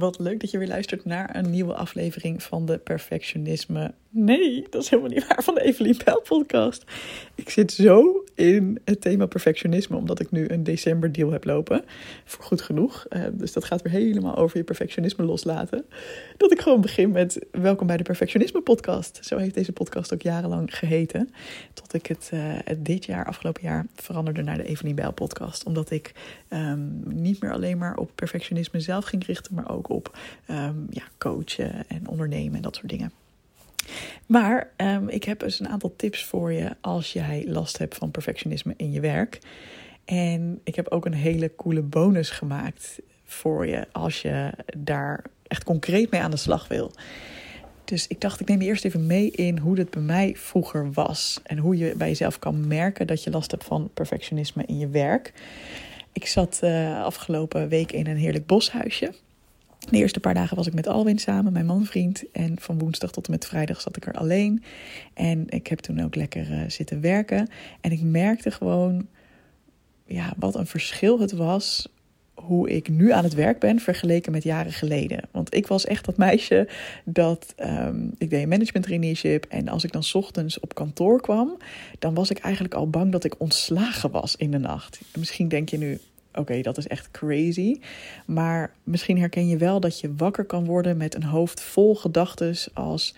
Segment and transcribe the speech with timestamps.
[0.00, 3.94] Wat leuk dat je weer luistert naar een nieuwe aflevering van de Perfectionisme.
[4.08, 6.84] Nee, dat is helemaal niet waar van de Evelien Pijl podcast.
[7.34, 11.84] Ik zit zo in het thema perfectionisme omdat ik nu een december deal heb lopen.
[12.24, 13.06] Voor goed genoeg.
[13.10, 15.84] Uh, dus dat gaat weer helemaal over je perfectionisme loslaten.
[16.36, 19.18] Dat ik gewoon begin met welkom bij de Perfectionisme podcast.
[19.22, 21.30] Zo heeft deze podcast ook jarenlang geheten.
[21.74, 22.30] Tot ik het,
[22.64, 25.64] het dit jaar, afgelopen jaar, veranderde naar de Evelien Bijl podcast.
[25.64, 26.12] Omdat ik
[26.50, 30.18] um, niet meer alleen maar op perfectionisme zelf ging richten, maar ook op
[30.50, 33.19] um, ja, coachen en ondernemen en dat soort dingen.
[34.26, 38.10] Maar um, ik heb dus een aantal tips voor je als jij last hebt van
[38.10, 39.38] perfectionisme in je werk.
[40.04, 45.64] En ik heb ook een hele coole bonus gemaakt voor je als je daar echt
[45.64, 46.92] concreet mee aan de slag wil.
[47.84, 50.92] Dus ik dacht, ik neem je eerst even mee in hoe het bij mij vroeger
[50.92, 51.40] was.
[51.42, 54.88] En hoe je bij jezelf kan merken dat je last hebt van perfectionisme in je
[54.88, 55.32] werk.
[56.12, 59.12] Ik zat uh, afgelopen week in een heerlijk boshuisje.
[59.90, 62.30] De eerste paar dagen was ik met Alwin samen, mijn man-vriend.
[62.32, 64.62] En van woensdag tot en met vrijdag zat ik er alleen.
[65.14, 67.48] En ik heb toen ook lekker uh, zitten werken.
[67.80, 69.06] En ik merkte gewoon
[70.04, 71.88] ja, wat een verschil het was
[72.34, 75.20] hoe ik nu aan het werk ben vergeleken met jaren geleden.
[75.30, 76.68] Want ik was echt dat meisje
[77.04, 81.56] dat um, ik deed een management traineeship en als ik dan ochtends op kantoor kwam,
[81.98, 85.00] dan was ik eigenlijk al bang dat ik ontslagen was in de nacht.
[85.18, 85.98] Misschien denk je nu,
[86.34, 87.80] oké, dat is echt crazy.
[88.26, 92.56] Maar misschien herken je wel dat je wakker kan worden met een hoofd vol gedachten
[92.74, 93.14] als.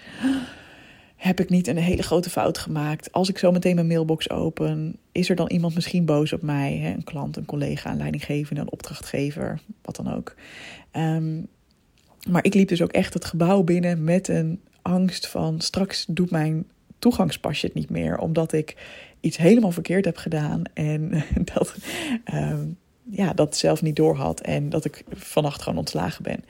[1.16, 3.12] Heb ik niet een hele grote fout gemaakt?
[3.12, 6.94] Als ik zo meteen mijn mailbox open, is er dan iemand misschien boos op mij?
[6.96, 10.34] Een klant, een collega, een leidinggevende, een opdrachtgever, wat dan ook.
[10.92, 11.48] Um,
[12.28, 16.30] maar ik liep dus ook echt het gebouw binnen met een angst van straks doet
[16.30, 16.66] mijn
[16.98, 18.76] toegangspasje het niet meer, omdat ik
[19.20, 21.74] iets helemaal verkeerd heb gedaan en dat,
[22.34, 22.76] um,
[23.14, 26.44] ja, dat zelf niet doorhad en dat ik vannacht gewoon ontslagen ben.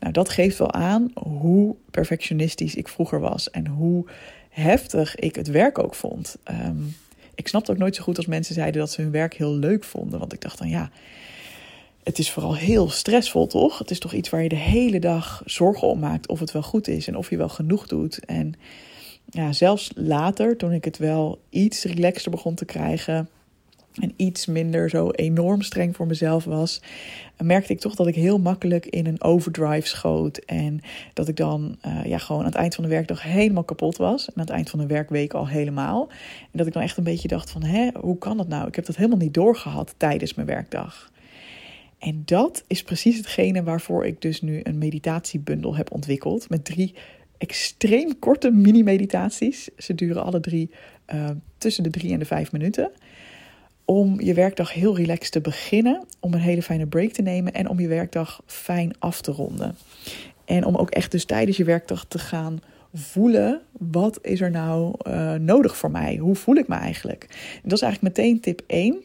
[0.00, 4.06] Nou, dat geeft wel aan hoe perfectionistisch ik vroeger was en hoe
[4.48, 6.36] heftig ik het werk ook vond.
[6.50, 6.96] Um,
[7.34, 9.84] ik snapte ook nooit zo goed als mensen zeiden dat ze hun werk heel leuk
[9.84, 10.90] vonden, want ik dacht dan ja.
[12.02, 13.78] Het is vooral heel stressvol, toch?
[13.78, 16.62] Het is toch iets waar je de hele dag zorgen om maakt of het wel
[16.62, 18.24] goed is en of je wel genoeg doet.
[18.24, 18.54] En
[19.30, 23.28] ja, zelfs later, toen ik het wel iets relaxter begon te krijgen,
[24.00, 26.80] en iets minder zo enorm streng voor mezelf was,
[27.42, 30.38] merkte ik toch dat ik heel makkelijk in een overdrive schoot.
[30.38, 30.80] En
[31.14, 34.26] dat ik dan uh, ja, gewoon aan het eind van de werkdag helemaal kapot was.
[34.26, 36.08] En aan het eind van de werkweek al helemaal.
[36.40, 38.66] En dat ik dan echt een beetje dacht van, hè, hoe kan dat nou?
[38.68, 41.10] Ik heb dat helemaal niet doorgehad tijdens mijn werkdag.
[41.98, 46.48] En dat is precies hetgene waarvoor ik dus nu een meditatiebundel heb ontwikkeld.
[46.48, 46.94] Met drie
[47.38, 49.68] extreem korte mini-meditaties.
[49.76, 50.70] Ze duren alle drie
[51.14, 52.90] uh, tussen de drie en de vijf minuten
[53.90, 57.68] om je werkdag heel relaxed te beginnen, om een hele fijne break te nemen en
[57.68, 59.76] om je werkdag fijn af te ronden.
[60.44, 62.60] En om ook echt dus tijdens je werkdag te gaan
[62.94, 66.16] voelen, wat is er nou uh, nodig voor mij?
[66.16, 67.26] Hoe voel ik me eigenlijk?
[67.54, 69.02] En dat is eigenlijk meteen tip 1.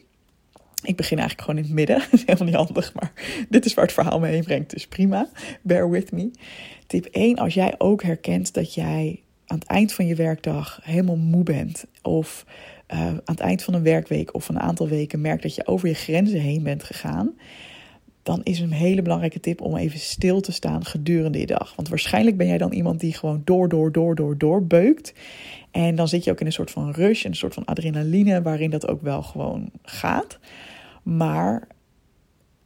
[0.82, 1.98] Ik begin eigenlijk gewoon in het midden.
[2.10, 3.12] Dat is helemaal niet handig, maar
[3.48, 4.70] dit is waar het verhaal me heen brengt.
[4.70, 5.28] Dus prima,
[5.62, 6.30] bear with me.
[6.86, 11.16] Tip 1, als jij ook herkent dat jij aan het eind van je werkdag helemaal
[11.16, 11.84] moe bent.
[12.02, 12.44] Of
[12.94, 15.88] uh, aan het eind van een werkweek of een aantal weken merkt dat je over
[15.88, 17.34] je grenzen heen bent gegaan,
[18.22, 21.74] dan is een hele belangrijke tip om even stil te staan gedurende je dag.
[21.76, 25.14] Want waarschijnlijk ben jij dan iemand die gewoon door, door, door, door, door beukt.
[25.70, 28.70] En dan zit je ook in een soort van rush, een soort van adrenaline, waarin
[28.70, 30.38] dat ook wel gewoon gaat.
[31.02, 31.68] Maar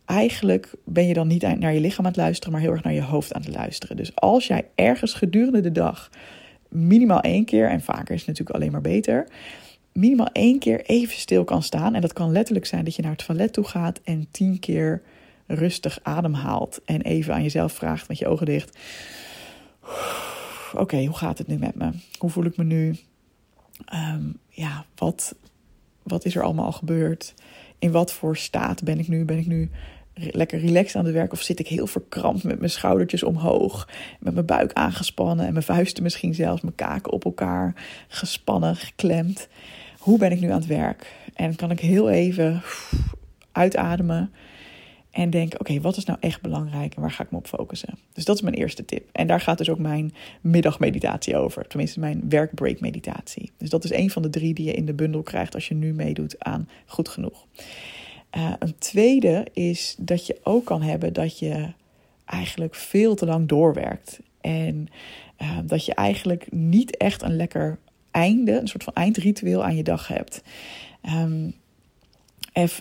[0.04, 2.92] eigenlijk ben je dan niet naar je lichaam aan het luisteren, maar heel erg naar
[2.92, 3.96] je hoofd aan het luisteren.
[3.96, 6.10] Dus als jij ergens gedurende de dag
[6.68, 9.26] minimaal één keer, en vaker is het natuurlijk alleen maar beter,
[9.98, 11.94] minimaal één keer even stil kan staan.
[11.94, 15.02] En dat kan letterlijk zijn dat je naar het toilet toe gaat en tien keer
[15.46, 16.80] rustig ademhaalt.
[16.84, 18.78] En even aan jezelf vraagt met je ogen dicht.
[20.74, 21.90] Oké, hoe gaat het nu met me?
[22.18, 22.96] Hoe voel ik me nu?
[23.94, 25.34] Um, ja, wat,
[26.02, 27.34] wat is er allemaal al gebeurd?
[27.78, 29.24] In wat voor staat ben ik nu?
[29.24, 29.70] Ben ik nu
[30.14, 33.88] lekker relaxed aan het werk of zit ik heel verkrampt met mijn schoudertjes omhoog,
[34.20, 37.74] met mijn buik aangespannen en mijn vuisten misschien zelfs, mijn kaken op elkaar
[38.08, 39.48] gespannen, geklemd.
[39.98, 41.16] Hoe ben ik nu aan het werk?
[41.34, 42.62] En kan ik heel even
[43.52, 44.32] uitademen
[45.10, 47.98] en denken: oké, wat is nou echt belangrijk en waar ga ik me op focussen?
[48.12, 49.08] Dus dat is mijn eerste tip.
[49.12, 51.66] En daar gaat dus ook mijn middagmeditatie over.
[51.66, 53.50] Tenminste, mijn werkbreak-meditatie.
[53.56, 55.74] Dus dat is een van de drie die je in de bundel krijgt als je
[55.74, 57.46] nu meedoet aan Goed Genoeg.
[58.36, 61.72] Uh, een tweede is dat je ook kan hebben dat je
[62.24, 64.20] eigenlijk veel te lang doorwerkt.
[64.40, 64.88] En
[65.42, 67.78] uh, dat je eigenlijk niet echt een lekker
[68.26, 70.42] een soort van eindritueel aan je dag hebt.
[71.14, 71.54] Um,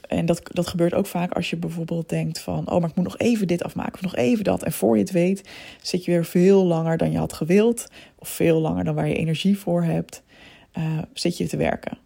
[0.07, 2.72] En dat, dat gebeurt ook vaak als je bijvoorbeeld denkt van...
[2.72, 4.63] oh, maar ik moet nog even dit afmaken of nog even dat.
[4.63, 5.50] En voor je het weet
[5.81, 7.88] zit je weer veel langer dan je had gewild...
[8.16, 10.24] of veel langer dan waar je energie voor hebt,
[10.78, 11.98] uh, zit je te werken.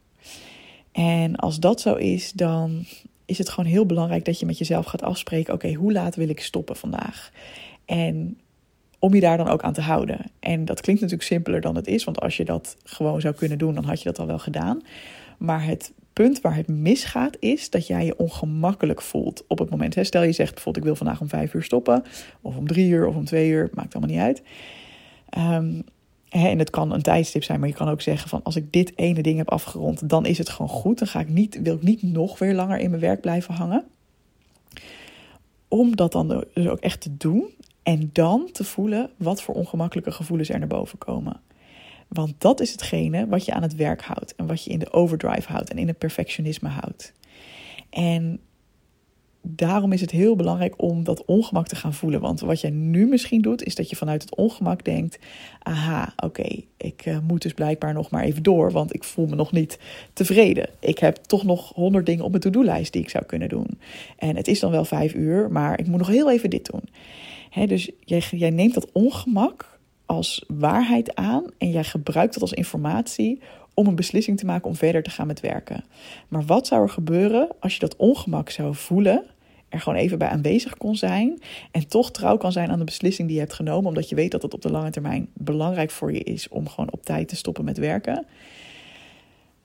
[0.91, 2.85] En als dat zo is, dan
[3.25, 6.29] is het gewoon heel belangrijk dat je met jezelf gaat afspreken: oké, hoe laat wil
[6.29, 7.31] ik stoppen vandaag?
[7.85, 8.37] En
[9.01, 10.31] om je daar dan ook aan te houden.
[10.39, 13.57] En dat klinkt natuurlijk simpeler dan het is, want als je dat gewoon zou kunnen
[13.57, 14.81] doen, dan had je dat al wel gedaan.
[15.37, 19.95] Maar het punt waar het misgaat is dat jij je ongemakkelijk voelt op het moment.
[20.01, 22.03] Stel je zegt bijvoorbeeld: ik wil vandaag om vijf uur stoppen,
[22.41, 24.41] of om drie uur, of om twee uur, maakt allemaal niet uit.
[25.37, 25.83] Um,
[26.29, 28.91] en het kan een tijdstip zijn, maar je kan ook zeggen van als ik dit
[28.95, 30.99] ene ding heb afgerond, dan is het gewoon goed.
[30.99, 33.83] Dan ga ik niet, wil ik niet nog weer langer in mijn werk blijven hangen.
[35.67, 37.49] Om dat dan dus ook echt te doen
[37.83, 41.41] en dan te voelen wat voor ongemakkelijke gevoelens er naar boven komen.
[42.07, 44.93] Want dat is hetgene wat je aan het werk houdt en wat je in de
[44.93, 47.13] overdrive houdt en in het perfectionisme houdt.
[47.89, 48.39] En
[49.41, 52.21] daarom is het heel belangrijk om dat ongemak te gaan voelen.
[52.21, 55.19] Want wat jij nu misschien doet, is dat je vanuit het ongemak denkt:
[55.59, 59.35] aha, oké, ik uh, moet dus blijkbaar nog maar even door, want ik voel me
[59.35, 59.79] nog niet
[60.13, 60.69] tevreden.
[60.79, 63.79] Ik heb toch nog honderd dingen op mijn to-do-lijst die ik zou kunnen doen.
[64.17, 66.83] En het is dan wel vijf uur, maar ik moet nog heel even dit doen.
[67.53, 73.41] Dus jij, jij neemt dat ongemak als waarheid aan en jij gebruikt dat als informatie
[73.73, 75.83] om een beslissing te maken om verder te gaan met werken.
[76.27, 79.23] Maar wat zou er gebeuren als je dat ongemak zou voelen,
[79.69, 83.27] er gewoon even bij aanwezig kon zijn en toch trouw kan zijn aan de beslissing
[83.27, 86.13] die je hebt genomen, omdat je weet dat het op de lange termijn belangrijk voor
[86.13, 88.25] je is om gewoon op tijd te stoppen met werken.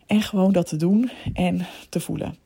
[0.06, 2.45] En gewoon dat te doen en te voelen.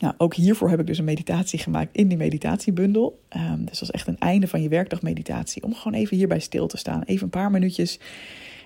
[0.00, 3.20] Nou, ook hiervoor heb ik dus een meditatie gemaakt in die meditatiebundel.
[3.36, 5.62] Um, dus dat is echt een einde van je werkdag meditatie.
[5.62, 7.02] Om gewoon even hierbij stil te staan.
[7.02, 7.98] Even een paar minuutjes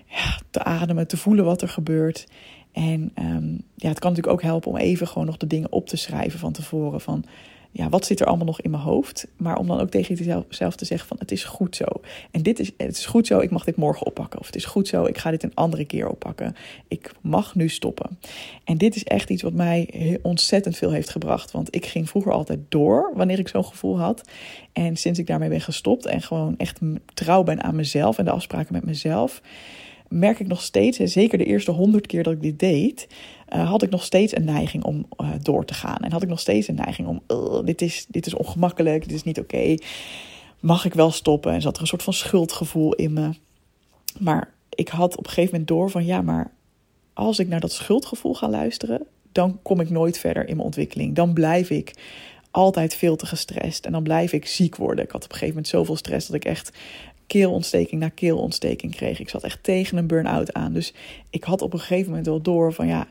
[0.05, 2.27] ja, te ademen, te voelen wat er gebeurt.
[2.71, 5.87] En um, ja, het kan natuurlijk ook helpen om even gewoon nog de dingen op
[5.87, 7.01] te schrijven van tevoren.
[7.01, 7.25] Van
[7.77, 9.27] ja, wat zit er allemaal nog in mijn hoofd?
[9.37, 11.85] Maar om dan ook tegen jezelf te zeggen van het is goed zo.
[12.31, 14.39] En dit is, het is goed zo, ik mag dit morgen oppakken.
[14.39, 16.55] Of het is goed zo, ik ga dit een andere keer oppakken.
[16.87, 18.19] Ik mag nu stoppen.
[18.63, 19.89] En dit is echt iets wat mij
[20.21, 21.51] ontzettend veel heeft gebracht.
[21.51, 24.29] Want ik ging vroeger altijd door wanneer ik zo'n gevoel had.
[24.73, 26.79] En sinds ik daarmee ben gestopt en gewoon echt
[27.13, 29.41] trouw ben aan mezelf en de afspraken met mezelf
[30.19, 33.07] merk ik nog steeds, en zeker de eerste honderd keer dat ik dit deed,
[33.53, 35.97] uh, had ik nog steeds een neiging om uh, door te gaan.
[35.97, 37.21] En had ik nog steeds een neiging om,
[37.65, 39.75] dit, is, dit is ongemakkelijk, dit is niet oké.
[40.59, 41.51] Mag ik wel stoppen?
[41.51, 43.29] En zat er een soort van schuldgevoel in me.
[44.19, 46.51] Maar ik had op een gegeven moment door van, ja, maar
[47.13, 51.15] als ik naar dat schuldgevoel ga luisteren, dan kom ik nooit verder in mijn ontwikkeling.
[51.15, 51.93] Dan blijf ik
[52.51, 55.05] altijd veel te gestrest en dan blijf ik ziek worden.
[55.05, 56.71] Ik had op een gegeven moment zoveel stress dat ik echt
[57.27, 59.19] keelontsteking na keelontsteking kreeg.
[59.19, 60.73] Ik zat echt tegen een burn-out aan.
[60.73, 60.93] Dus
[61.29, 63.07] ik had op een gegeven moment wel door van ja,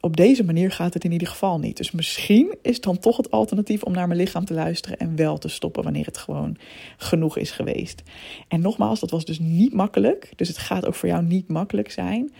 [0.00, 1.76] op deze manier gaat het in ieder geval niet.
[1.76, 5.38] Dus misschien is dan toch het alternatief om naar mijn lichaam te luisteren en wel
[5.38, 6.56] te stoppen wanneer het gewoon
[6.96, 8.02] genoeg is geweest.
[8.48, 10.32] En nogmaals, dat was dus niet makkelijk.
[10.36, 12.32] Dus het gaat ook voor jou niet makkelijk zijn.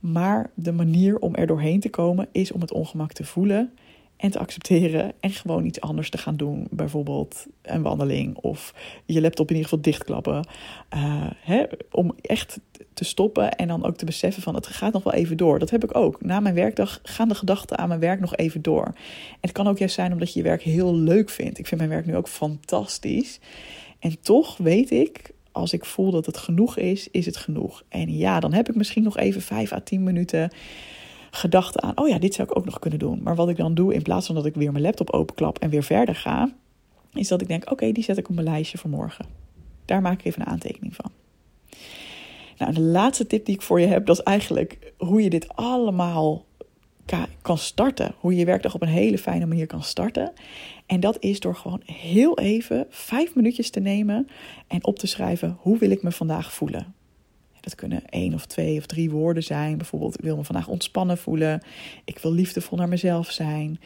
[0.00, 3.72] Maar de manier om er doorheen te komen is om het ongemak te voelen
[4.22, 6.66] en te accepteren en gewoon iets anders te gaan doen.
[6.70, 8.74] Bijvoorbeeld een wandeling of
[9.04, 10.46] je laptop in ieder geval dichtklappen.
[10.94, 12.60] Uh, hè, om echt
[12.94, 15.58] te stoppen en dan ook te beseffen van het gaat nog wel even door.
[15.58, 16.24] Dat heb ik ook.
[16.24, 18.94] Na mijn werkdag gaan de gedachten aan mijn werk nog even door.
[19.40, 21.58] Het kan ook juist zijn omdat je je werk heel leuk vindt.
[21.58, 23.40] Ik vind mijn werk nu ook fantastisch.
[23.98, 27.82] En toch weet ik, als ik voel dat het genoeg is, is het genoeg.
[27.88, 30.50] En ja, dan heb ik misschien nog even 5 à 10 minuten
[31.34, 33.20] gedachten aan, oh ja, dit zou ik ook nog kunnen doen.
[33.22, 35.70] Maar wat ik dan doe, in plaats van dat ik weer mijn laptop openklap en
[35.70, 36.52] weer verder ga,
[37.12, 39.26] is dat ik denk, oké, die zet ik op mijn lijstje voor morgen.
[39.84, 41.10] Daar maak ik even een aantekening van.
[42.58, 45.56] Nou, de laatste tip die ik voor je heb, dat is eigenlijk hoe je dit
[45.56, 46.44] allemaal
[47.42, 48.14] kan starten.
[48.18, 50.32] Hoe je je werkdag op een hele fijne manier kan starten.
[50.86, 54.26] En dat is door gewoon heel even vijf minuutjes te nemen
[54.66, 56.94] en op te schrijven: hoe wil ik me vandaag voelen?
[57.62, 59.76] Dat kunnen één of twee of drie woorden zijn.
[59.76, 61.62] Bijvoorbeeld, ik wil me vandaag ontspannen voelen.
[62.04, 63.80] Ik wil liefdevol naar mezelf zijn.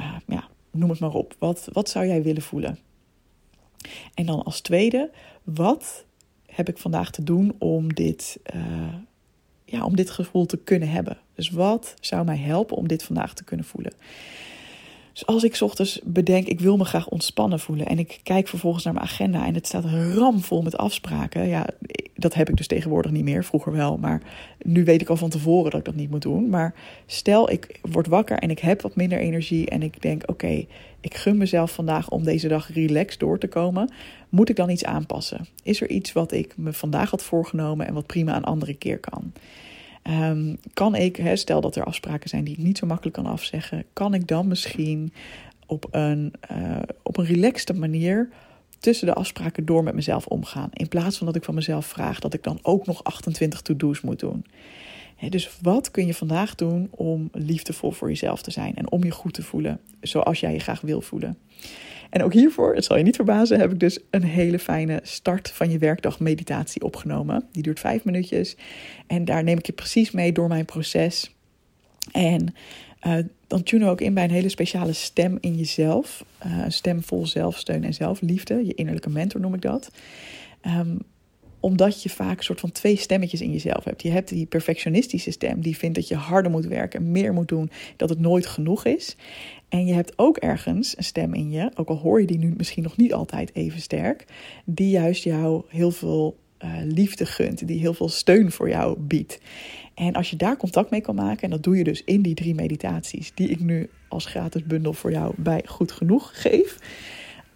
[0.00, 1.36] Uh, ja, noem het maar op.
[1.38, 2.78] Wat, wat zou jij willen voelen?
[4.14, 5.10] En dan als tweede,
[5.44, 6.04] wat
[6.46, 8.94] heb ik vandaag te doen om dit, uh,
[9.64, 11.18] ja, om dit gevoel te kunnen hebben?
[11.34, 13.92] Dus wat zou mij helpen om dit vandaag te kunnen voelen?
[15.18, 17.86] Dus als ik ochtends bedenk, ik wil me graag ontspannen voelen.
[17.86, 19.84] En ik kijk vervolgens naar mijn agenda en het staat
[20.14, 21.48] ramvol met afspraken.
[21.48, 21.66] Ja,
[22.14, 23.44] dat heb ik dus tegenwoordig niet meer.
[23.44, 24.22] Vroeger wel, maar
[24.62, 26.48] nu weet ik al van tevoren dat ik dat niet moet doen.
[26.48, 26.74] Maar
[27.06, 29.68] stel, ik word wakker en ik heb wat minder energie.
[29.68, 30.66] En ik denk, oké,
[31.00, 33.92] ik gun mezelf vandaag om deze dag relaxed door te komen.
[34.28, 35.46] Moet ik dan iets aanpassen?
[35.62, 38.98] Is er iets wat ik me vandaag had voorgenomen en wat prima een andere keer
[38.98, 39.32] kan?
[40.08, 43.84] Ehm, kan ik, stel dat er afspraken zijn die ik niet zo makkelijk kan afzeggen,
[43.92, 45.12] kan ik dan misschien
[45.66, 48.28] op een, uh, op een relaxte manier
[48.80, 50.68] tussen de afspraken door met mezelf omgaan.
[50.72, 54.00] In plaats van dat ik van mezelf vraag dat ik dan ook nog 28 to-do's
[54.00, 54.44] moet doen.
[55.28, 59.10] Dus wat kun je vandaag doen om liefdevol voor jezelf te zijn en om je
[59.10, 61.38] goed te voelen zoals jij je graag wil voelen?
[62.10, 65.50] En ook hiervoor, het zal je niet verbazen, heb ik dus een hele fijne start
[65.50, 67.44] van je werkdag meditatie opgenomen.
[67.52, 68.56] Die duurt vijf minuutjes
[69.06, 71.34] en daar neem ik je precies mee door mijn proces.
[72.12, 72.54] En
[73.06, 76.24] uh, dan tune ook in bij een hele speciale stem in jezelf.
[76.46, 78.66] Uh, een stem vol zelfsteun en zelfliefde.
[78.66, 79.90] Je innerlijke mentor noem ik dat.
[80.66, 80.98] Um,
[81.60, 84.02] omdat je vaak een soort van twee stemmetjes in jezelf hebt.
[84.02, 87.70] Je hebt die perfectionistische stem, die vindt dat je harder moet werken, meer moet doen,
[87.96, 89.16] dat het nooit genoeg is.
[89.68, 92.54] En je hebt ook ergens een stem in je, ook al hoor je die nu
[92.56, 94.24] misschien nog niet altijd even sterk,
[94.64, 99.40] die juist jou heel veel uh, liefde gunt, die heel veel steun voor jou biedt.
[99.94, 102.34] En als je daar contact mee kan maken, en dat doe je dus in die
[102.34, 106.78] drie meditaties, die ik nu als gratis bundel voor jou bij Goed Genoeg geef.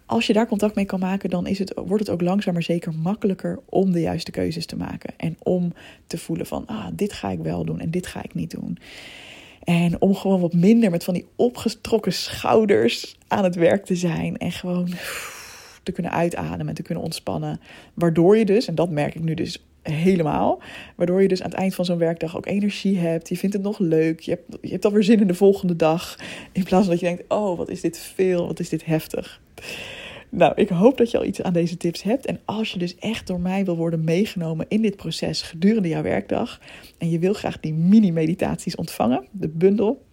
[0.05, 2.63] Als je daar contact mee kan maken, dan is het, wordt het ook langzaam maar
[2.63, 5.13] zeker makkelijker om de juiste keuzes te maken.
[5.17, 5.73] En om
[6.07, 8.77] te voelen van, ah, dit ga ik wel doen en dit ga ik niet doen.
[9.63, 14.37] En om gewoon wat minder met van die opgetrokken schouders aan het werk te zijn.
[14.37, 14.89] En gewoon
[15.83, 17.59] te kunnen uitademen en te kunnen ontspannen.
[17.93, 20.61] Waardoor je dus, en dat merk ik nu dus helemaal.
[20.95, 23.29] Waardoor je dus aan het eind van zo'n werkdag ook energie hebt.
[23.29, 24.19] Je vindt het nog leuk.
[24.19, 26.19] Je hebt, je hebt alweer zin in de volgende dag.
[26.51, 29.41] In plaats van dat je denkt: oh, wat is dit veel, wat is dit heftig.
[30.29, 32.25] Nou, ik hoop dat je al iets aan deze tips hebt.
[32.25, 36.01] En als je dus echt door mij wil worden meegenomen in dit proces gedurende jouw
[36.01, 36.59] werkdag.
[36.97, 40.05] En je wil graag die mini-meditaties ontvangen, de bundel.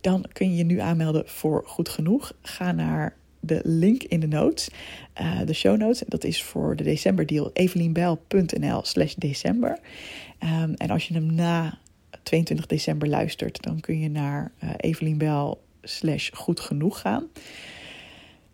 [0.00, 2.32] Dan kun je je nu aanmelden voor Goed Genoeg.
[2.42, 4.68] Ga naar de link in de notes,
[5.20, 6.02] uh, de show notes.
[6.06, 9.78] Dat is voor de decemberdeal evelienbijl.nl slash december.
[10.40, 11.78] Um, en als je hem na
[12.22, 17.26] 22 december luistert, dan kun je naar uh, Evelien slash goed genoeg gaan.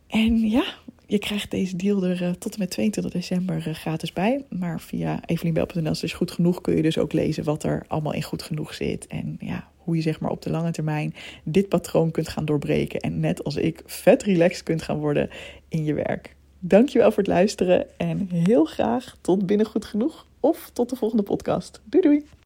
[0.07, 0.65] En ja,
[1.07, 4.45] je krijgt deze deal er uh, tot en met 22 december gratis bij.
[4.49, 8.23] Maar via evelienbel.nl slash goed genoeg kun je dus ook lezen wat er allemaal in
[8.23, 9.07] goed genoeg zit.
[9.07, 11.15] En ja, hoe je zeg maar op de lange termijn
[11.45, 13.01] dit patroon kunt gaan doorbreken.
[13.01, 15.31] En net als ik vet relaxed kunt gaan worden
[15.69, 16.37] in je werk.
[16.59, 21.23] Dankjewel voor het luisteren en heel graag tot binnen goed genoeg of tot de volgende
[21.23, 21.81] podcast.
[21.85, 22.29] Doei doei!